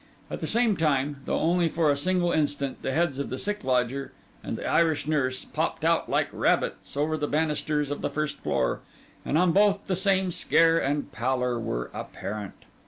At 0.31 0.39
the 0.39 0.47
same 0.47 0.75
time, 0.75 1.17
though 1.25 1.37
only 1.37 1.69
for 1.69 1.91
a 1.91 1.95
single 1.95 2.31
instant, 2.31 2.81
the 2.81 2.91
heads 2.91 3.19
of 3.19 3.29
the 3.29 3.37
sick 3.37 3.63
lodger 3.63 4.13
and 4.43 4.57
the 4.57 4.65
Irish 4.67 5.05
nurse 5.05 5.45
popped 5.45 5.85
out 5.85 6.09
like 6.09 6.29
rabbits 6.31 6.97
over 6.97 7.17
the 7.17 7.27
banisters 7.27 7.91
of 7.91 8.01
the 8.01 8.09
first 8.09 8.39
floor; 8.39 8.79
and 9.23 9.37
on 9.37 9.51
both 9.51 9.85
the 9.85 9.95
same 9.95 10.31
scare 10.31 10.79
and 10.81 11.11
pallor 11.11 11.59
were 11.59 11.91
apparent. 11.93 12.65